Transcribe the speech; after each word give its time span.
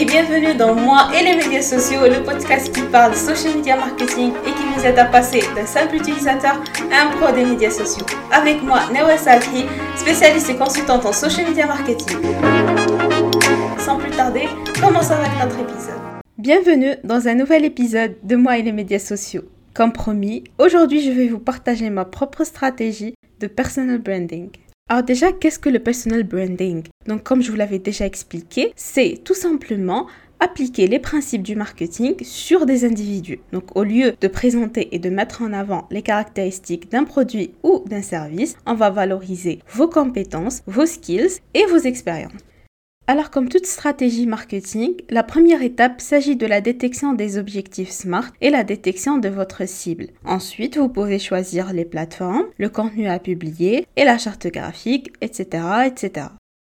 et 0.00 0.06
bienvenue 0.06 0.54
dans 0.54 0.74
Moi 0.74 1.10
et 1.14 1.22
les 1.22 1.36
médias 1.36 1.60
sociaux, 1.60 2.00
le 2.08 2.24
podcast 2.24 2.74
qui 2.74 2.80
parle 2.84 3.14
social 3.14 3.56
media 3.56 3.76
marketing 3.76 4.32
et 4.46 4.50
qui 4.50 4.62
vous 4.74 4.86
aide 4.86 4.98
à 4.98 5.04
passer 5.04 5.42
d'un 5.54 5.66
simple 5.66 5.96
utilisateur 5.96 6.62
à 6.90 7.06
un 7.06 7.10
pro 7.18 7.30
des 7.34 7.44
médias 7.44 7.70
sociaux. 7.70 8.06
Avec 8.32 8.62
moi, 8.62 8.80
Newa 8.94 9.18
Salki, 9.18 9.66
spécialiste 9.96 10.48
et 10.48 10.56
consultante 10.56 11.04
en 11.04 11.12
social 11.12 11.48
media 11.48 11.66
marketing. 11.66 12.16
Sans 13.78 13.98
plus 13.98 14.10
tarder, 14.12 14.48
commençons 14.80 15.12
avec 15.12 15.32
notre 15.38 15.60
épisode. 15.60 16.00
Bienvenue 16.38 16.94
dans 17.04 17.28
un 17.28 17.34
nouvel 17.34 17.66
épisode 17.66 18.16
de 18.22 18.36
Moi 18.36 18.56
et 18.56 18.62
les 18.62 18.72
médias 18.72 18.98
sociaux. 18.98 19.44
Comme 19.74 19.92
promis, 19.92 20.44
aujourd'hui 20.58 21.02
je 21.02 21.10
vais 21.10 21.28
vous 21.28 21.40
partager 21.40 21.90
ma 21.90 22.06
propre 22.06 22.44
stratégie 22.44 23.12
de 23.38 23.46
personal 23.46 23.98
branding. 23.98 24.48
Alors 24.92 25.04
déjà, 25.04 25.30
qu'est-ce 25.30 25.60
que 25.60 25.68
le 25.68 25.78
personal 25.78 26.24
branding? 26.24 26.82
Donc 27.06 27.22
comme 27.22 27.42
je 27.42 27.52
vous 27.52 27.56
l'avais 27.56 27.78
déjà 27.78 28.04
expliqué, 28.06 28.72
c'est 28.74 29.20
tout 29.22 29.34
simplement 29.34 30.08
appliquer 30.40 30.88
les 30.88 30.98
principes 30.98 31.44
du 31.44 31.54
marketing 31.54 32.16
sur 32.24 32.66
des 32.66 32.84
individus. 32.84 33.38
Donc 33.52 33.76
au 33.76 33.84
lieu 33.84 34.14
de 34.20 34.26
présenter 34.26 34.88
et 34.90 34.98
de 34.98 35.08
mettre 35.08 35.42
en 35.42 35.52
avant 35.52 35.86
les 35.92 36.02
caractéristiques 36.02 36.90
d'un 36.90 37.04
produit 37.04 37.52
ou 37.62 37.84
d'un 37.86 38.02
service, 38.02 38.56
on 38.66 38.74
va 38.74 38.90
valoriser 38.90 39.60
vos 39.72 39.86
compétences, 39.86 40.62
vos 40.66 40.86
skills 40.86 41.38
et 41.54 41.66
vos 41.66 41.78
expériences. 41.78 42.32
Alors 43.10 43.30
comme 43.30 43.48
toute 43.48 43.66
stratégie 43.66 44.28
marketing, 44.28 44.92
la 45.10 45.24
première 45.24 45.62
étape 45.62 46.00
s'agit 46.00 46.36
de 46.36 46.46
la 46.46 46.60
détection 46.60 47.12
des 47.12 47.38
objectifs 47.38 47.90
SMART 47.90 48.30
et 48.40 48.50
la 48.50 48.62
détection 48.62 49.18
de 49.18 49.28
votre 49.28 49.66
cible. 49.66 50.10
Ensuite, 50.24 50.78
vous 50.78 50.88
pouvez 50.88 51.18
choisir 51.18 51.72
les 51.72 51.84
plateformes, 51.84 52.44
le 52.56 52.68
contenu 52.68 53.08
à 53.08 53.18
publier 53.18 53.84
et 53.96 54.04
la 54.04 54.16
charte 54.16 54.46
graphique, 54.46 55.12
etc. 55.22 55.64
etc. 55.86 56.26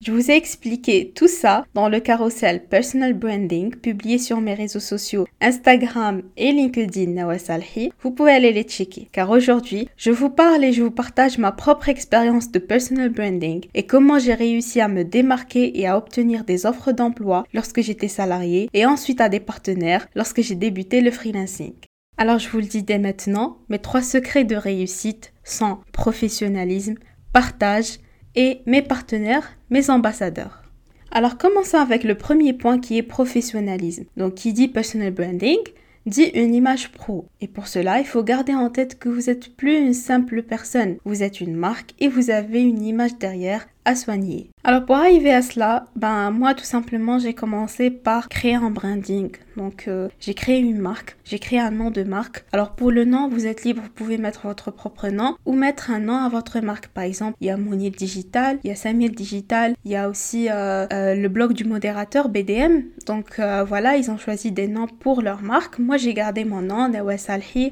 Je 0.05 0.11
vous 0.11 0.31
ai 0.31 0.35
expliqué 0.35 1.13
tout 1.15 1.29
ça 1.29 1.63
dans 1.75 1.87
le 1.87 2.01
carrousel 2.01 2.65
Personal 2.67 3.13
Branding 3.13 3.73
publié 3.73 4.17
sur 4.17 4.41
mes 4.41 4.53
réseaux 4.53 4.81
sociaux 4.81 5.25
Instagram 5.39 6.23
et 6.35 6.51
LinkedIn 6.51 7.11
Nawasalhi. 7.11 7.93
Vous 8.01 8.11
pouvez 8.11 8.33
aller 8.33 8.51
les 8.51 8.63
checker 8.63 9.07
car 9.13 9.29
aujourd'hui, 9.29 9.87
je 9.95 10.11
vous 10.11 10.29
parle 10.29 10.65
et 10.65 10.73
je 10.73 10.83
vous 10.83 10.91
partage 10.91 11.37
ma 11.37 11.53
propre 11.53 11.87
expérience 11.87 12.51
de 12.51 12.59
personal 12.59 13.11
branding 13.11 13.63
et 13.73 13.85
comment 13.85 14.19
j'ai 14.19 14.33
réussi 14.33 14.81
à 14.81 14.89
me 14.89 15.05
démarquer 15.05 15.79
et 15.79 15.87
à 15.87 15.97
obtenir 15.97 16.43
des 16.43 16.65
offres 16.65 16.91
d'emploi 16.91 17.45
lorsque 17.53 17.81
j'étais 17.81 18.09
salarié 18.09 18.69
et 18.73 18.85
ensuite 18.85 19.21
à 19.21 19.29
des 19.29 19.39
partenaires 19.39 20.05
lorsque 20.15 20.41
j'ai 20.41 20.55
débuté 20.55 20.99
le 20.99 21.11
freelancing. 21.11 21.75
Alors 22.17 22.39
je 22.39 22.49
vous 22.49 22.57
le 22.57 22.65
dis 22.65 22.83
dès 22.83 22.99
maintenant, 22.99 23.59
mes 23.69 23.79
trois 23.79 24.01
secrets 24.01 24.43
de 24.43 24.57
réussite 24.57 25.31
sont 25.45 25.77
professionnalisme, 25.93 26.95
partage 27.31 27.99
et 28.35 28.61
mes 28.65 28.81
partenaires, 28.81 29.57
mes 29.69 29.89
ambassadeurs. 29.89 30.63
Alors 31.11 31.37
commençons 31.37 31.77
avec 31.77 32.03
le 32.03 32.15
premier 32.15 32.53
point 32.53 32.79
qui 32.79 32.97
est 32.97 33.03
professionnalisme. 33.03 34.05
Donc 34.17 34.35
qui 34.35 34.53
dit 34.53 34.67
personal 34.67 35.11
branding 35.11 35.59
dit 36.05 36.31
une 36.33 36.53
image 36.55 36.91
pro. 36.91 37.27
Et 37.43 37.49
pour 37.49 37.67
cela, 37.67 37.99
il 37.99 38.05
faut 38.05 38.23
garder 38.23 38.55
en 38.55 38.69
tête 38.69 38.97
que 38.97 39.09
vous 39.09 39.23
n'êtes 39.23 39.53
plus 39.57 39.77
une 39.77 39.93
simple 39.93 40.43
personne. 40.43 40.95
Vous 41.03 41.23
êtes 41.23 41.41
une 41.41 41.57
marque 41.57 41.93
et 41.99 42.07
vous 42.07 42.29
avez 42.29 42.61
une 42.61 42.81
image 42.81 43.17
derrière 43.17 43.65
à 43.85 43.95
soigner. 43.95 44.49
Alors 44.63 44.85
pour 44.85 44.95
arriver 44.95 45.33
à 45.33 45.41
cela, 45.41 45.87
ben 45.95 46.31
moi 46.31 46.53
tout 46.53 46.63
simplement 46.63 47.19
j'ai 47.19 47.33
commencé 47.33 47.89
par 47.89 48.29
créer 48.29 48.55
un 48.55 48.69
branding. 48.69 49.31
Donc 49.57 49.85
euh, 49.87 50.07
j'ai 50.19 50.33
créé 50.33 50.59
une 50.59 50.79
marque, 50.79 51.17
j'ai 51.25 51.37
créé 51.37 51.59
un 51.59 51.71
nom 51.71 51.91
de 51.91 52.03
marque. 52.03 52.45
Alors 52.53 52.71
pour 52.71 52.91
le 52.91 53.03
nom, 53.03 53.27
vous 53.27 53.45
êtes 53.45 53.63
libre, 53.65 53.81
vous 53.83 53.89
pouvez 53.89 54.17
mettre 54.17 54.47
votre 54.47 54.71
propre 54.71 55.09
nom 55.09 55.35
ou 55.45 55.53
mettre 55.53 55.91
un 55.91 55.99
nom 55.99 56.15
à 56.15 56.29
votre 56.29 56.59
marque. 56.61 56.87
Par 56.87 57.03
exemple, 57.03 57.35
il 57.41 57.47
y 57.47 57.49
a 57.49 57.57
Monier 57.57 57.89
Digital, 57.89 58.57
il 58.63 58.69
y 58.69 58.71
a 58.71 58.75
Samuel 58.75 59.11
Digital, 59.11 59.75
il 59.83 59.91
y 59.91 59.97
a 59.97 60.09
aussi 60.09 60.47
euh, 60.49 60.87
euh, 60.93 61.15
le 61.15 61.27
blog 61.27 61.53
du 61.53 61.65
modérateur 61.65 62.29
BDM. 62.29 62.83
Donc 63.05 63.39
voilà, 63.67 63.97
ils 63.97 64.09
ont 64.09 64.17
choisi 64.17 64.51
des 64.51 64.67
noms 64.67 64.87
pour 64.87 65.21
leur 65.21 65.41
marque. 65.41 65.77
Moi 65.77 65.97
j'ai 65.97 66.13
gardé 66.13 66.45
mon 66.45 66.61
nom, 66.61 66.87
Nawes 66.87 67.17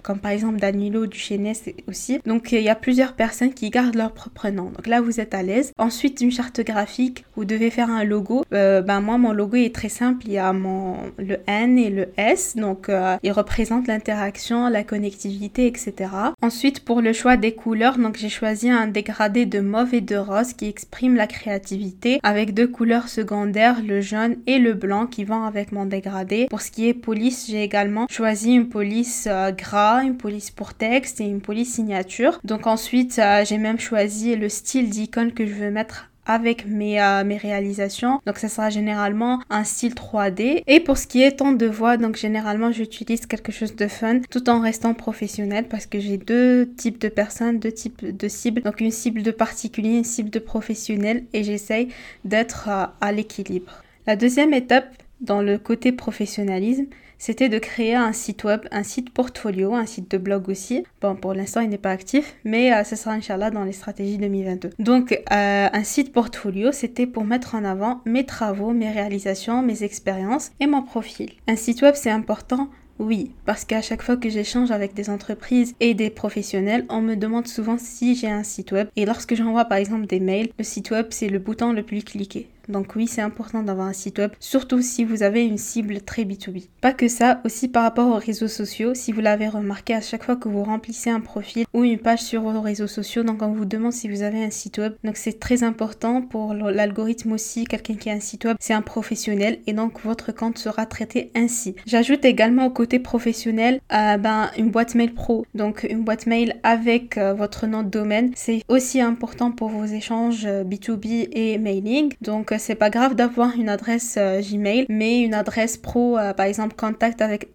Comme 0.03 0.19
par 0.19 0.31
exemple 0.31 0.59
Danilo 0.59 1.05
Duchesne 1.05 1.53
aussi. 1.87 2.19
Donc 2.25 2.51
il 2.51 2.61
y 2.61 2.69
a 2.69 2.75
plusieurs 2.75 3.13
personnes 3.13 3.53
qui 3.53 3.69
gardent 3.69 3.95
leur 3.95 4.11
propre 4.11 4.49
nom. 4.49 4.65
Donc 4.65 4.87
là 4.87 5.01
vous 5.01 5.19
êtes 5.19 5.33
à 5.33 5.43
l'aise. 5.43 5.71
Ensuite 5.77 6.21
une 6.21 6.31
charte 6.31 6.61
graphique, 6.61 7.25
vous 7.35 7.45
devez 7.45 7.69
faire 7.69 7.89
un 7.89 8.03
logo. 8.03 8.43
Euh, 8.53 8.81
ben 8.81 9.01
moi, 9.01 9.17
mon 9.17 9.31
logo 9.31 9.57
est 9.57 9.73
très 9.73 9.89
simple. 9.89 10.25
Il 10.25 10.33
y 10.33 10.37
a 10.37 10.53
mon, 10.53 10.97
le 11.17 11.37
N 11.47 11.77
et 11.77 11.89
le 11.89 12.09
S. 12.17 12.55
Donc, 12.55 12.89
euh, 12.89 13.17
il 13.23 13.31
représente 13.31 13.87
l'interaction, 13.87 14.67
la 14.69 14.83
connectivité, 14.83 15.67
etc. 15.67 16.09
Ensuite, 16.41 16.83
pour 16.85 17.01
le 17.01 17.13
choix 17.13 17.37
des 17.37 17.53
couleurs, 17.53 17.97
donc 17.97 18.17
j'ai 18.17 18.29
choisi 18.29 18.69
un 18.69 18.87
dégradé 18.87 19.45
de 19.45 19.59
mauve 19.59 19.93
et 19.93 20.01
de 20.01 20.15
rose 20.15 20.53
qui 20.53 20.67
exprime 20.67 21.15
la 21.15 21.27
créativité 21.27 22.19
avec 22.23 22.53
deux 22.53 22.67
couleurs 22.67 23.09
secondaires, 23.09 23.81
le 23.85 24.01
jaune 24.01 24.35
et 24.47 24.59
le 24.59 24.73
blanc 24.73 25.07
qui 25.07 25.23
vont 25.23 25.43
avec 25.43 25.71
mon 25.71 25.85
dégradé. 25.85 26.47
Pour 26.49 26.61
ce 26.61 26.71
qui 26.71 26.87
est 26.87 26.93
police, 26.93 27.47
j'ai 27.49 27.63
également 27.63 28.07
choisi 28.09 28.53
une 28.53 28.69
police 28.69 29.27
euh, 29.29 29.50
gras, 29.51 30.03
une 30.03 30.17
police 30.17 30.51
pour 30.51 30.73
texte 30.73 31.21
et 31.21 31.25
une 31.25 31.41
police 31.41 31.73
signature. 31.73 32.39
Donc 32.43 32.67
ensuite, 32.67 33.21
j'ai 33.45 33.57
même 33.57 33.79
choisi 33.79 34.35
le 34.35 34.49
style 34.49 34.89
d'icône 34.89 35.31
que 35.31 35.45
je 35.45 35.53
veux 35.53 35.71
mettre 35.71 36.11
avec 36.25 36.65
mes, 36.65 37.01
euh, 37.01 37.23
réalisations. 37.23 38.21
Donc 38.25 38.37
ça 38.37 38.49
sera 38.49 38.69
généralement 38.69 39.41
un 39.49 39.63
style 39.63 39.93
3D. 39.93 40.63
Et 40.67 40.79
pour 40.79 40.97
ce 40.97 41.07
qui 41.07 41.23
est 41.23 41.37
ton 41.37 41.51
de 41.51 41.65
voix, 41.65 41.97
donc 41.97 42.15
généralement 42.15 42.71
j'utilise 42.71 43.25
quelque 43.25 43.51
chose 43.51 43.75
de 43.75 43.87
fun 43.87 44.19
tout 44.29 44.49
en 44.49 44.61
restant 44.61 44.93
professionnel 44.93 45.65
parce 45.67 45.85
que 45.85 45.99
j'ai 45.99 46.17
deux 46.17 46.69
types 46.77 46.99
de 46.99 47.09
personnes, 47.09 47.59
deux 47.59 47.71
types 47.71 48.05
de 48.05 48.27
cibles. 48.27 48.61
Donc 48.61 48.81
une 48.81 48.91
cible 48.91 49.23
de 49.23 49.31
particulier, 49.31 49.97
une 49.97 50.03
cible 50.03 50.29
de 50.29 50.39
professionnel 50.39 51.23
et 51.33 51.43
j'essaye 51.43 51.89
d'être 52.25 52.69
euh, 52.69 52.85
à 52.99 53.11
l'équilibre. 53.11 53.83
La 54.07 54.15
deuxième 54.15 54.53
étape 54.53 54.89
dans 55.21 55.41
le 55.41 55.57
côté 55.57 55.91
professionnalisme, 55.91 56.85
c'était 57.21 57.49
de 57.49 57.59
créer 57.59 57.93
un 57.93 58.13
site 58.13 58.43
web, 58.45 58.61
un 58.71 58.81
site 58.81 59.11
portfolio, 59.11 59.75
un 59.75 59.85
site 59.85 60.09
de 60.09 60.17
blog 60.17 60.49
aussi. 60.49 60.83
Bon, 61.01 61.15
pour 61.15 61.35
l'instant, 61.35 61.61
il 61.61 61.69
n'est 61.69 61.77
pas 61.77 61.91
actif, 61.91 62.33
mais 62.43 62.73
euh, 62.73 62.83
ce 62.83 62.95
sera 62.95 63.11
Inch'Allah 63.11 63.51
dans 63.51 63.63
les 63.63 63.73
stratégies 63.73 64.17
2022. 64.17 64.71
Donc, 64.79 65.11
euh, 65.31 65.67
un 65.71 65.83
site 65.83 66.13
portfolio, 66.13 66.71
c'était 66.71 67.05
pour 67.05 67.23
mettre 67.23 67.53
en 67.53 67.63
avant 67.63 68.01
mes 68.05 68.25
travaux, 68.25 68.71
mes 68.71 68.89
réalisations, 68.89 69.61
mes 69.61 69.83
expériences 69.83 70.51
et 70.59 70.65
mon 70.65 70.81
profil. 70.81 71.29
Un 71.47 71.55
site 71.55 71.83
web, 71.83 71.93
c'est 71.95 72.09
important? 72.09 72.69
Oui, 72.97 73.31
parce 73.45 73.65
qu'à 73.65 73.83
chaque 73.83 74.01
fois 74.01 74.17
que 74.17 74.29
j'échange 74.29 74.71
avec 74.71 74.95
des 74.95 75.11
entreprises 75.11 75.75
et 75.79 75.93
des 75.93 76.09
professionnels, 76.09 76.85
on 76.89 77.01
me 77.01 77.15
demande 77.15 77.47
souvent 77.47 77.77
si 77.77 78.15
j'ai 78.15 78.31
un 78.31 78.43
site 78.43 78.71
web. 78.71 78.87
Et 78.95 79.05
lorsque 79.05 79.35
j'envoie 79.35 79.65
par 79.65 79.77
exemple 79.77 80.07
des 80.07 80.19
mails, 80.19 80.49
le 80.57 80.63
site 80.63 80.89
web 80.89 81.07
c'est 81.09 81.29
le 81.29 81.39
bouton 81.39 81.71
le 81.71 81.83
plus 81.83 82.03
cliqué. 82.03 82.47
Donc 82.69 82.95
oui, 82.95 83.07
c'est 83.07 83.21
important 83.21 83.63
d'avoir 83.63 83.87
un 83.87 83.93
site 83.93 84.19
web, 84.19 84.31
surtout 84.39 84.81
si 84.81 85.03
vous 85.03 85.23
avez 85.23 85.45
une 85.45 85.57
cible 85.57 86.01
très 86.01 86.23
B2B. 86.23 86.67
Pas 86.81 86.93
que 86.93 87.07
ça, 87.07 87.41
aussi 87.45 87.67
par 87.67 87.83
rapport 87.83 88.07
aux 88.07 88.19
réseaux 88.19 88.47
sociaux, 88.47 88.93
si 88.93 89.11
vous 89.11 89.21
l'avez 89.21 89.47
remarqué, 89.47 89.93
à 89.93 90.01
chaque 90.01 90.23
fois 90.23 90.35
que 90.35 90.49
vous 90.49 90.63
remplissez 90.63 91.09
un 91.09 91.19
profil 91.19 91.65
ou 91.73 91.83
une 91.83 91.99
page 91.99 92.21
sur 92.21 92.41
vos 92.41 92.61
réseaux 92.61 92.87
sociaux, 92.87 93.23
donc 93.23 93.41
on 93.41 93.51
vous 93.51 93.65
demande 93.65 93.93
si 93.93 94.09
vous 94.09 94.21
avez 94.21 94.43
un 94.43 94.49
site 94.49 94.77
web. 94.77 94.93
Donc 95.03 95.17
c'est 95.17 95.39
très 95.39 95.63
important 95.63 96.21
pour 96.21 96.53
l'algorithme 96.53 97.31
aussi, 97.31 97.65
quelqu'un 97.65 97.95
qui 97.95 98.09
a 98.09 98.13
un 98.13 98.19
site 98.19 98.45
web, 98.45 98.57
c'est 98.59 98.73
un 98.73 98.81
professionnel 98.81 99.59
et 99.67 99.73
donc 99.73 100.01
votre 100.03 100.31
compte 100.31 100.57
sera 100.57 100.85
traité 100.85 101.31
ainsi. 101.35 101.75
J'ajoute 101.85 102.25
également 102.25 102.65
au 102.65 102.69
côté 102.69 102.99
professionnel 102.99 103.79
euh, 103.93 104.17
ben, 104.17 104.49
une 104.57 104.69
boîte 104.69 104.95
mail 104.95 105.13
pro. 105.13 105.45
Donc 105.55 105.85
une 105.89 106.03
boîte 106.03 106.25
mail 106.25 106.55
avec 106.63 107.17
euh, 107.17 107.33
votre 107.33 107.67
nom 107.67 107.83
de 107.83 107.89
domaine, 107.89 108.31
c'est 108.35 108.63
aussi 108.67 109.01
important 109.01 109.51
pour 109.51 109.69
vos 109.69 109.85
échanges 109.85 110.45
B2B 110.45 111.23
euh, 111.23 111.27
et 111.31 111.57
mailing. 111.57 112.13
Donc 112.21 112.50
c'est 112.57 112.75
pas 112.75 112.89
grave 112.89 113.15
d'avoir 113.15 113.55
une 113.55 113.69
adresse 113.69 114.15
euh, 114.17 114.41
Gmail, 114.41 114.85
mais 114.89 115.21
une 115.21 115.33
adresse 115.33 115.77
pro, 115.77 116.17
euh, 116.17 116.33
par 116.33 116.45
exemple 116.45 116.75
contact 116.75 117.21
avec 117.21 117.49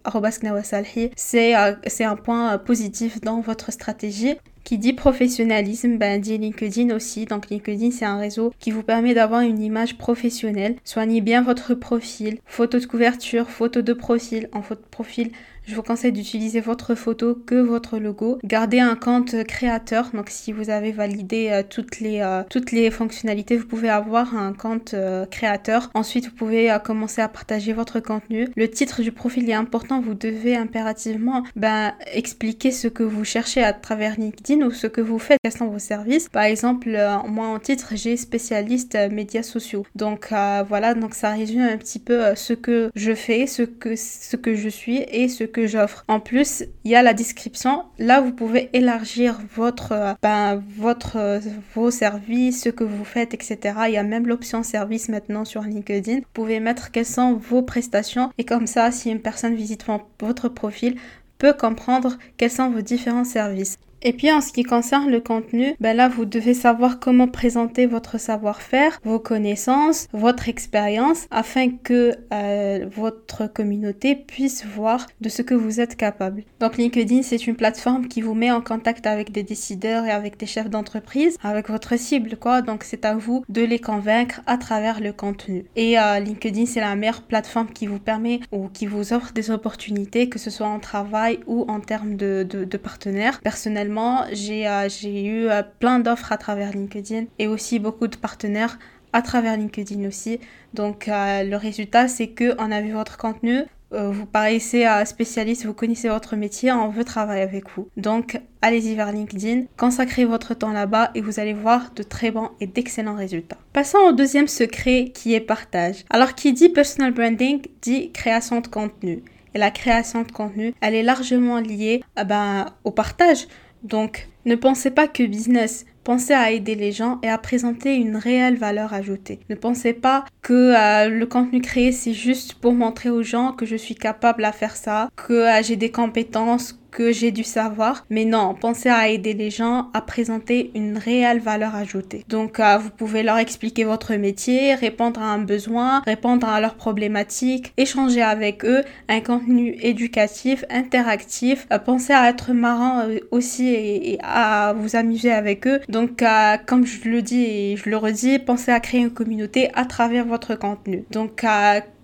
c'est 1.15 1.55
euh, 1.55 1.73
c'est 1.87 2.03
un 2.03 2.15
point 2.15 2.57
positif 2.57 3.21
dans 3.21 3.41
votre 3.41 3.71
stratégie. 3.71 4.35
Qui 4.63 4.77
dit 4.77 4.91
professionnalisme, 4.91 5.95
ben 5.97 6.19
dit 6.19 6.37
LinkedIn 6.37 6.93
aussi. 6.93 7.23
Donc 7.23 7.49
LinkedIn, 7.49 7.91
c'est 7.91 8.03
un 8.03 8.17
réseau 8.17 8.51
qui 8.59 8.71
vous 8.71 8.83
permet 8.83 9.13
d'avoir 9.13 9.39
une 9.39 9.61
image 9.61 9.97
professionnelle. 9.97 10.75
Soignez 10.83 11.21
bien 11.21 11.41
votre 11.41 11.73
profil, 11.73 12.39
photo 12.45 12.77
de 12.77 12.85
couverture, 12.85 13.49
photo 13.49 13.81
de 13.81 13.93
profil. 13.93 14.49
En 14.51 14.61
photo 14.61 14.81
de 14.81 14.87
profil, 14.89 15.31
je 15.67 15.75
vous 15.75 15.83
conseille 15.83 16.13
d'utiliser 16.13 16.61
votre 16.61 16.95
photo 16.95 17.35
que 17.35 17.55
votre 17.55 17.99
logo. 17.99 18.39
Gardez 18.45 18.79
un 18.79 18.95
compte 18.95 19.43
créateur. 19.43 20.11
Donc 20.13 20.29
si 20.29 20.53
vous 20.53 20.69
avez 20.69 20.93
validé 20.93 21.49
euh, 21.51 21.61
toutes, 21.69 21.99
les, 21.99 22.21
euh, 22.21 22.43
toutes 22.49 22.71
les 22.71 22.89
fonctionnalités, 22.89 23.57
vous 23.57 23.65
pouvez 23.65 23.89
avoir 23.89 24.35
un 24.35 24.53
compte 24.53 24.93
euh, 24.93 25.25
créateur. 25.25 25.91
Ensuite, 25.93 26.25
vous 26.25 26.35
pouvez 26.35 26.75
commencer 26.85 27.21
à 27.21 27.27
partager 27.27 27.73
votre 27.73 27.99
contenu. 27.99 28.47
Le 28.55 28.69
titre 28.69 29.01
du 29.01 29.11
profil 29.11 29.49
est 29.49 29.53
important. 29.53 29.99
Vous 29.99 30.13
devez 30.13 30.55
impérativement 30.55 31.43
ben, 31.57 31.93
expliquer 32.13 32.71
ce 32.71 32.87
que 32.87 33.03
vous 33.03 33.25
cherchez 33.25 33.61
à 33.61 33.73
travers 33.73 34.17
LinkedIn 34.17 34.65
ou 34.65 34.71
ce 34.71 34.87
que 34.87 35.01
vous 35.01 35.19
faites, 35.19 35.39
quels 35.43 35.67
vos 35.67 35.79
services. 35.79 36.29
Par 36.29 36.43
exemple, 36.43 36.89
moi 37.27 37.47
en 37.47 37.59
titre, 37.59 37.93
j'ai 37.95 38.15
spécialiste 38.15 38.97
médias 39.11 39.43
sociaux. 39.43 39.85
Donc 39.95 40.29
voilà, 40.29 40.93
donc 40.93 41.13
ça 41.13 41.31
résume 41.31 41.61
un 41.61 41.77
petit 41.77 41.99
peu 41.99 42.35
ce 42.35 42.53
que 42.53 42.89
je 42.95 43.13
fais, 43.13 43.47
ce 43.47 43.63
que, 43.63 43.95
ce 43.95 44.35
que 44.35 44.53
je 44.53 44.69
suis 44.69 44.99
et 45.11 45.27
ce 45.27 45.43
que 45.43 45.56
j'offre. 45.65 46.03
En 46.07 46.19
plus, 46.19 46.63
il 46.83 46.91
y 46.91 46.95
a 46.95 47.01
la 47.01 47.13
description. 47.13 47.85
Là, 47.97 48.21
vous 48.21 48.31
pouvez 48.31 48.69
élargir 48.73 49.39
votre, 49.55 49.93
euh, 49.93 50.13
ben, 50.21 50.61
votre, 50.77 51.17
euh, 51.17 51.39
vos 51.73 51.89
services, 51.89 52.63
ce 52.63 52.69
que 52.69 52.83
vous 52.83 53.05
faites, 53.05 53.33
etc. 53.33 53.57
Il 53.87 53.93
y 53.93 53.97
a 53.97 54.03
même 54.03 54.27
l'option 54.27 54.61
service 54.61 55.09
maintenant 55.09 55.45
sur 55.45 55.63
LinkedIn. 55.63 56.17
Vous 56.17 56.33
pouvez 56.33 56.59
mettre 56.59 56.91
quelles 56.91 57.05
sont 57.05 57.33
vos 57.33 57.63
prestations 57.63 58.31
et 58.37 58.45
comme 58.45 58.67
ça, 58.67 58.91
si 58.91 59.09
une 59.09 59.21
personne 59.21 59.55
visite 59.55 59.85
votre 60.19 60.49
profil, 60.49 60.95
peut 61.37 61.53
comprendre 61.53 62.17
quels 62.37 62.51
sont 62.51 62.69
vos 62.69 62.81
différents 62.81 63.23
services. 63.23 63.77
Et 64.01 64.13
puis 64.13 64.31
en 64.31 64.41
ce 64.41 64.53
qui 64.53 64.63
concerne 64.63 65.09
le 65.09 65.19
contenu, 65.19 65.75
ben 65.79 65.95
là 65.95 66.07
vous 66.07 66.25
devez 66.25 66.53
savoir 66.53 66.99
comment 66.99 67.27
présenter 67.27 67.85
votre 67.85 68.19
savoir-faire, 68.19 68.99
vos 69.03 69.19
connaissances, 69.19 70.07
votre 70.13 70.49
expérience 70.49 71.27
afin 71.31 71.71
que 71.71 72.15
euh, 72.33 72.85
votre 72.95 73.47
communauté 73.51 74.15
puisse 74.15 74.65
voir 74.65 75.07
de 75.21 75.29
ce 75.29 75.41
que 75.41 75.55
vous 75.55 75.79
êtes 75.79 75.95
capable. 75.95 76.43
Donc 76.59 76.77
LinkedIn 76.77 77.23
c'est 77.23 77.47
une 77.47 77.55
plateforme 77.55 78.07
qui 78.07 78.21
vous 78.21 78.35
met 78.35 78.51
en 78.51 78.61
contact 78.61 79.07
avec 79.07 79.31
des 79.31 79.43
décideurs 79.43 80.05
et 80.05 80.11
avec 80.11 80.37
des 80.37 80.45
chefs 80.45 80.69
d'entreprise, 80.69 81.37
avec 81.43 81.69
votre 81.69 81.97
cible 81.97 82.37
quoi. 82.37 82.61
Donc 82.61 82.83
c'est 82.83 83.05
à 83.05 83.15
vous 83.15 83.43
de 83.49 83.63
les 83.63 83.79
convaincre 83.79 84.41
à 84.45 84.57
travers 84.57 84.99
le 84.99 85.11
contenu. 85.11 85.65
Et 85.75 85.99
euh, 85.99 86.19
LinkedIn 86.19 86.65
c'est 86.67 86.81
la 86.81 86.95
meilleure 86.95 87.23
plateforme 87.23 87.71
qui 87.71 87.87
vous 87.87 87.99
permet 87.99 88.41
ou 88.51 88.67
qui 88.67 88.85
vous 88.85 89.13
offre 89.13 89.33
des 89.33 89.49
opportunités 89.49 90.29
que 90.29 90.39
ce 90.39 90.49
soit 90.49 90.67
en 90.67 90.79
travail 90.79 91.39
ou 91.47 91.65
en 91.67 91.79
termes 91.79 92.15
de, 92.15 92.43
de, 92.47 92.77
partenaires 92.77 93.41
personnels 93.41 93.89
euh, 93.99 94.89
j'ai 94.89 95.25
eu 95.25 95.49
euh, 95.49 95.63
plein 95.79 95.99
d'offres 95.99 96.31
à 96.31 96.37
travers 96.37 96.71
LinkedIn 96.71 97.25
et 97.39 97.47
aussi 97.47 97.79
beaucoup 97.79 98.07
de 98.07 98.15
partenaires 98.15 98.79
à 99.13 99.21
travers 99.21 99.57
LinkedIn 99.57 100.07
aussi. 100.07 100.39
Donc 100.73 101.07
euh, 101.07 101.43
le 101.43 101.55
résultat, 101.55 102.07
c'est 102.07 102.27
que 102.27 102.55
on 102.59 102.71
a 102.71 102.81
vu 102.81 102.91
votre 102.91 103.17
contenu, 103.17 103.63
vous 103.89 104.25
paraissez 104.25 104.85
spécialiste, 105.05 105.65
vous 105.65 105.73
connaissez 105.73 106.09
votre 106.09 106.35
métier, 106.35 106.73
on 106.73 106.89
veut 106.89 107.05
travailler 107.05 107.41
avec 107.41 107.69
vous. 107.73 107.87
Donc 107.95 108.37
allez-y 108.61 108.95
vers 108.95 109.13
LinkedIn, 109.13 109.63
consacrez 109.77 110.25
votre 110.25 110.53
temps 110.53 110.73
là-bas 110.73 111.11
et 111.15 111.21
vous 111.21 111.39
allez 111.39 111.53
voir 111.53 111.91
de 111.95 112.03
très 112.03 112.31
bons 112.31 112.49
et 112.59 112.67
d'excellents 112.67 113.15
résultats. 113.15 113.55
Passons 113.71 113.99
au 113.99 114.11
deuxième 114.11 114.49
secret 114.49 115.11
qui 115.13 115.35
est 115.35 115.39
partage. 115.39 116.03
Alors 116.09 116.35
qui 116.35 116.51
dit 116.51 116.67
personal 116.67 117.13
branding 117.13 117.61
dit 117.81 118.11
création 118.11 118.59
de 118.59 118.67
contenu. 118.67 119.23
Et 119.57 119.59
la 119.59 119.71
création 119.71 120.21
de 120.21 120.31
contenu, 120.31 120.75
elle 120.81 120.93
est 120.93 121.01
largement 121.01 121.59
liée 121.59 122.03
ben, 122.27 122.67
au 122.83 122.91
partage. 122.91 123.47
Donc, 123.87 124.27
ne 124.45 124.55
pensez 124.55 124.91
pas 124.91 125.07
que 125.07 125.23
business, 125.23 125.85
pensez 126.03 126.33
à 126.33 126.51
aider 126.51 126.75
les 126.75 126.91
gens 126.91 127.19
et 127.23 127.29
à 127.29 127.37
présenter 127.37 127.95
une 127.95 128.17
réelle 128.17 128.57
valeur 128.57 128.93
ajoutée. 128.93 129.39
Ne 129.49 129.55
pensez 129.55 129.93
pas 129.93 130.25
que 130.41 130.53
euh, 130.53 131.09
le 131.09 131.25
contenu 131.25 131.61
créé 131.61 131.91
c'est 131.93 132.13
juste 132.13 132.55
pour 132.55 132.73
montrer 132.73 133.09
aux 133.09 133.23
gens 133.23 133.53
que 133.53 133.65
je 133.65 133.77
suis 133.77 133.95
capable 133.95 134.43
à 134.43 134.51
faire 134.51 134.75
ça, 134.75 135.09
que 135.15 135.33
euh, 135.33 135.63
j'ai 135.63 135.77
des 135.77 135.91
compétences, 135.91 136.77
que 136.91 137.11
j'ai 137.11 137.31
du 137.31 137.43
savoir. 137.43 138.05
Mais 138.09 138.25
non, 138.25 138.55
pensez 138.59 138.89
à 138.89 139.09
aider 139.09 139.33
les 139.33 139.49
gens 139.49 139.89
à 139.93 140.01
présenter 140.01 140.71
une 140.75 140.97
réelle 140.97 141.39
valeur 141.39 141.75
ajoutée. 141.75 142.23
Donc, 142.29 142.59
euh, 142.59 142.77
vous 142.77 142.89
pouvez 142.89 143.23
leur 143.23 143.37
expliquer 143.37 143.83
votre 143.83 144.13
métier, 144.15 144.75
répondre 144.75 145.21
à 145.21 145.25
un 145.25 145.39
besoin, 145.39 146.01
répondre 146.01 146.47
à 146.47 146.59
leurs 146.61 146.75
problématiques, 146.75 147.73
échanger 147.77 148.21
avec 148.21 148.65
eux, 148.65 148.83
un 149.09 149.21
contenu 149.21 149.77
éducatif, 149.81 150.65
interactif. 150.69 151.67
Euh, 151.71 151.79
pensez 151.79 152.13
à 152.13 152.29
être 152.29 152.53
marrant 152.53 152.99
euh, 152.99 153.19
aussi 153.31 153.67
et, 153.67 154.17
à 154.23 154.73
vous 154.75 154.95
amuser 154.95 155.31
avec 155.31 155.67
eux. 155.67 155.79
Donc, 155.89 156.23
comme 156.65 156.85
je 156.85 157.07
le 157.09 157.21
dis 157.21 157.43
et 157.43 157.77
je 157.77 157.89
le 157.89 157.97
redis, 157.97 158.39
pensez 158.39 158.71
à 158.71 158.79
créer 158.79 159.01
une 159.01 159.11
communauté 159.11 159.69
à 159.73 159.85
travers 159.85 160.25
votre 160.25 160.55
contenu. 160.55 161.05
Donc, 161.11 161.43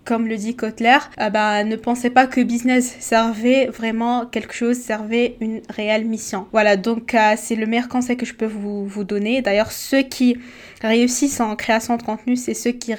comme 0.05 0.27
le 0.27 0.38
dit 0.38 0.55
Kotler, 0.55 0.97
euh, 1.19 1.29
bah, 1.29 1.63
ne 1.63 1.75
pensez 1.75 2.09
pas 2.09 2.27
que 2.27 2.41
business 2.41 2.95
servait 3.00 3.67
vraiment 3.67 4.25
quelque 4.25 4.53
chose, 4.53 4.77
servait 4.77 5.35
une 5.39 5.61
réelle 5.69 6.05
mission. 6.05 6.47
Voilà, 6.51 6.77
donc 6.77 7.13
euh, 7.13 7.35
c'est 7.38 7.55
le 7.55 7.65
meilleur 7.65 7.88
conseil 7.88 8.17
que 8.17 8.25
je 8.25 8.33
peux 8.33 8.45
vous, 8.45 9.03
donner. 9.03 9.41
D'ailleurs, 9.41 9.71
ceux 9.71 10.01
qui 10.01 10.38
réussissent 10.81 11.39
en 11.39 11.55
création 11.55 11.97
de 11.97 12.03
contenu, 12.03 12.35
c'est 12.35 12.53
ceux 12.53 12.71
qui, 12.71 12.94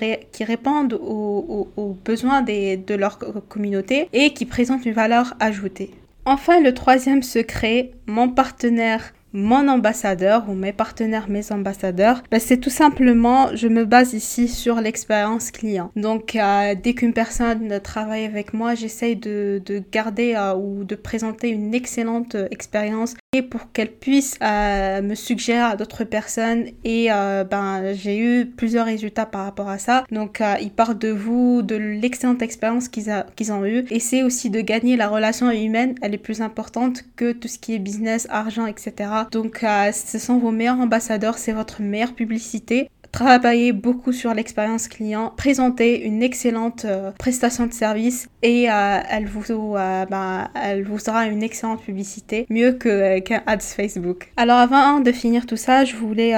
répondent 0.44 0.94
aux, 0.94 1.96
besoins 2.04 2.42
de 2.42 2.94
leur 2.94 3.18
communauté 3.48 4.08
et 4.12 4.32
qui 4.34 4.44
présentent 4.44 4.84
une 4.84 4.92
valeur 4.92 5.34
ajoutée. 5.40 5.90
Enfin, 6.26 6.60
le 6.60 6.72
troisième 6.74 7.22
secret, 7.22 7.90
mon 8.06 8.28
partenaire 8.28 9.12
mon 9.34 9.68
ambassadeur 9.68 10.48
ou 10.48 10.54
mes 10.54 10.72
partenaires, 10.72 11.28
mes 11.28 11.52
ambassadeurs, 11.52 12.22
ben 12.30 12.40
c'est 12.40 12.58
tout 12.58 12.70
simplement, 12.70 13.54
je 13.54 13.68
me 13.68 13.84
base 13.84 14.14
ici 14.14 14.48
sur 14.48 14.80
l'expérience 14.80 15.50
client. 15.50 15.90
Donc, 15.96 16.36
euh, 16.36 16.74
dès 16.80 16.94
qu'une 16.94 17.12
personne 17.12 17.80
travaille 17.80 18.24
avec 18.24 18.54
moi, 18.54 18.74
j'essaye 18.74 19.16
de, 19.16 19.60
de, 19.66 19.82
garder 19.92 20.34
euh, 20.36 20.54
ou 20.54 20.84
de 20.84 20.94
présenter 20.94 21.48
une 21.48 21.74
excellente 21.74 22.36
expérience 22.52 23.14
et 23.32 23.42
pour 23.42 23.72
qu'elle 23.72 23.90
puisse 23.90 24.38
euh, 24.40 25.02
me 25.02 25.16
suggérer 25.16 25.58
à 25.58 25.76
d'autres 25.76 26.04
personnes 26.04 26.66
et 26.84 27.08
ben 27.08 27.92
j'ai 27.94 28.18
eu 28.18 28.46
plusieurs 28.46 28.86
résultats 28.86 29.26
par 29.26 29.44
rapport 29.44 29.68
à 29.68 29.78
ça. 29.78 30.04
Donc, 30.12 30.40
ils 30.60 30.70
partent 30.70 31.00
de 31.00 31.08
vous, 31.08 31.62
de 31.62 31.74
l'excellente 31.74 32.42
expérience 32.42 32.88
qu'ils 32.88 33.12
qu'ils 33.34 33.52
ont 33.52 33.64
eue. 33.66 33.84
Et 33.90 33.98
c'est 33.98 34.22
aussi 34.22 34.50
de 34.50 34.60
gagner 34.60 34.96
la 34.96 35.08
relation 35.08 35.50
humaine, 35.50 35.96
elle 36.02 36.14
est 36.14 36.18
plus 36.18 36.40
importante 36.40 37.04
que 37.16 37.32
tout 37.32 37.48
ce 37.48 37.58
qui 37.58 37.74
est 37.74 37.78
business, 37.80 38.28
argent, 38.30 38.66
etc. 38.66 39.23
Donc, 39.30 39.62
euh, 39.64 39.92
ce 39.92 40.18
sont 40.18 40.38
vos 40.38 40.50
meilleurs 40.50 40.78
ambassadeurs, 40.78 41.38
c'est 41.38 41.52
votre 41.52 41.82
meilleure 41.82 42.14
publicité 42.14 42.90
travailler 43.14 43.72
beaucoup 43.72 44.12
sur 44.12 44.34
l'expérience 44.34 44.88
client, 44.88 45.32
présenter 45.36 46.04
une 46.04 46.20
excellente 46.20 46.84
euh, 46.84 47.12
prestation 47.12 47.66
de 47.68 47.72
service 47.72 48.28
et 48.42 48.68
euh, 48.68 48.98
elle 49.08 49.26
vous 49.26 49.76
euh, 49.76 50.98
sera 50.98 51.26
une 51.26 51.44
excellente 51.44 51.80
publicité, 51.80 52.44
mieux 52.50 52.72
que 52.72 53.20
qu'un 53.20 53.42
ads 53.46 53.60
Facebook. 53.60 54.32
Alors 54.36 54.58
avant 54.58 54.98
de 54.98 55.12
finir 55.12 55.46
tout 55.46 55.56
ça, 55.56 55.84
je 55.84 55.94
voulais 55.94 56.32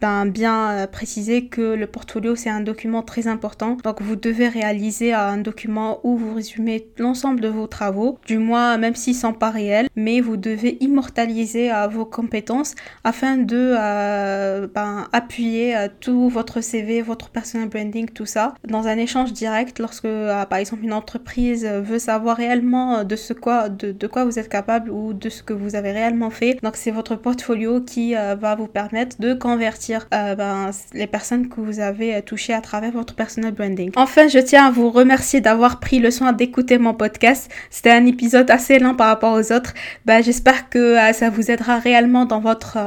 ben, 0.00 0.26
bien 0.26 0.86
préciser 0.92 1.46
que 1.46 1.74
le 1.74 1.86
portfolio 1.86 2.36
c'est 2.36 2.50
un 2.50 2.60
document 2.60 3.02
très 3.02 3.26
important. 3.26 3.76
Donc 3.82 4.00
vous 4.00 4.16
devez 4.16 4.48
réaliser 4.48 5.12
un 5.12 5.38
document 5.38 5.98
où 6.04 6.16
vous 6.16 6.34
résumez 6.34 6.86
l'ensemble 6.98 7.40
de 7.40 7.48
vos 7.48 7.66
travaux, 7.66 8.18
du 8.26 8.38
moins 8.38 8.76
même 8.78 8.94
s'ils 8.94 9.16
sont 9.16 9.32
pas 9.32 9.50
réels, 9.50 9.88
mais 9.96 10.20
vous 10.20 10.36
devez 10.36 10.78
immortaliser 10.80 11.70
vos 11.90 12.04
compétences 12.04 12.74
afin 13.02 13.36
de 13.38 14.66
ben, 14.66 15.08
appuyer 15.12 15.74
tout 16.00 16.28
votre 16.28 16.60
CV, 16.60 17.02
votre 17.02 17.30
personal 17.30 17.68
branding, 17.68 18.08
tout 18.08 18.26
ça, 18.26 18.54
dans 18.66 18.86
un 18.88 18.96
échange 18.96 19.32
direct 19.32 19.78
lorsque, 19.78 20.04
euh, 20.04 20.44
par 20.44 20.58
exemple, 20.58 20.84
une 20.84 20.92
entreprise 20.92 21.64
veut 21.64 21.98
savoir 21.98 22.36
réellement 22.36 23.04
de 23.04 23.16
ce 23.16 23.32
quoi, 23.32 23.68
de, 23.68 24.06
quoi 24.06 24.24
vous 24.24 24.38
êtes 24.38 24.48
capable 24.48 24.90
ou 24.90 25.12
de 25.12 25.28
ce 25.28 25.42
que 25.42 25.52
vous 25.52 25.74
avez 25.74 25.92
réellement 25.92 26.30
fait. 26.30 26.58
Donc, 26.62 26.76
c'est 26.76 26.90
votre 26.90 27.16
portfolio 27.16 27.80
qui 27.80 28.16
euh, 28.16 28.34
va 28.34 28.54
vous 28.54 28.66
permettre 28.66 29.20
de 29.20 29.34
convertir 29.34 30.06
euh, 30.14 30.34
ben, 30.34 30.70
les 30.92 31.06
personnes 31.06 31.48
que 31.48 31.60
vous 31.60 31.80
avez 31.80 32.22
touchées 32.22 32.52
à 32.52 32.60
travers 32.60 32.92
votre 32.92 33.14
personal 33.14 33.52
branding. 33.52 33.90
Enfin, 33.96 34.28
je 34.28 34.38
tiens 34.38 34.66
à 34.66 34.70
vous 34.70 34.90
remercier 34.90 35.40
d'avoir 35.40 35.80
pris 35.80 35.98
le 35.98 36.10
soin 36.10 36.32
d'écouter 36.32 36.78
mon 36.78 36.94
podcast. 36.94 37.50
C'était 37.70 37.90
un 37.90 38.06
épisode 38.06 38.50
assez 38.50 38.78
lent 38.78 38.94
par 38.94 39.08
rapport 39.08 39.32
aux 39.32 39.52
autres. 39.52 39.74
Ben, 40.04 40.22
j'espère 40.22 40.68
que 40.68 40.96
ça 41.12 41.30
vous 41.30 41.50
aidera 41.50 41.78
réellement 41.78 42.24
dans 42.24 42.40
votre, 42.40 42.78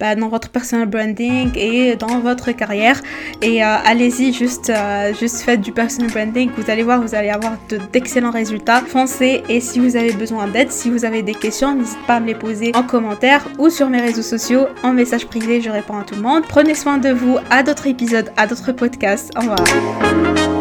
ben, 0.00 0.18
dans 0.18 0.28
votre 0.28 0.50
personal 0.50 0.86
branding 0.86 1.50
et 1.56 1.96
dans 1.96 2.20
votre 2.20 2.48
carrière. 2.56 3.00
Et 3.42 3.64
euh, 3.64 3.76
allez-y, 3.84 4.32
juste, 4.32 4.70
euh, 4.70 5.12
juste 5.14 5.42
faites 5.42 5.60
du 5.60 5.72
personal 5.72 6.10
branding. 6.10 6.50
Vous 6.56 6.70
allez 6.70 6.82
voir, 6.82 7.00
vous 7.00 7.14
allez 7.14 7.30
avoir 7.30 7.52
d'excellents 7.92 8.30
résultats. 8.30 8.80
Foncez 8.80 9.42
et 9.48 9.60
si 9.60 9.78
vous 9.78 9.96
avez 9.96 10.12
besoin 10.12 10.46
d'aide, 10.48 10.70
si 10.72 10.90
vous 10.90 11.04
avez 11.04 11.22
des 11.22 11.34
questions, 11.34 11.74
n'hésitez 11.74 11.98
pas 12.06 12.16
à 12.16 12.20
me 12.20 12.26
les 12.26 12.34
poser 12.34 12.72
en 12.74 12.82
commentaire 12.82 13.46
ou 13.58 13.70
sur 13.70 13.88
mes 13.88 14.00
réseaux 14.00 14.22
sociaux, 14.22 14.66
en 14.82 14.92
message 14.92 15.26
privé. 15.26 15.60
Je 15.60 15.70
réponds 15.70 15.98
à 15.98 16.04
tout 16.04 16.14
le 16.14 16.22
monde. 16.22 16.44
Prenez 16.48 16.74
soin 16.74 16.98
de 16.98 17.10
vous. 17.10 17.38
À 17.50 17.62
d'autres 17.62 17.86
épisodes, 17.86 18.32
à 18.36 18.46
d'autres 18.46 18.72
podcasts. 18.72 19.32
Au 19.36 19.40
revoir. 19.40 20.55